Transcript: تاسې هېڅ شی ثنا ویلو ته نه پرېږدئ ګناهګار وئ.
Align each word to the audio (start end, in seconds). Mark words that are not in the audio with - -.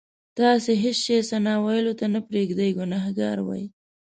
تاسې 0.39 0.71
هېڅ 0.83 0.97
شی 1.05 1.17
ثنا 1.29 1.53
ویلو 1.65 1.93
ته 1.99 2.05
نه 2.13 2.19
پرېږدئ 2.27 2.69
ګناهګار 2.79 3.37
وئ. 3.47 3.63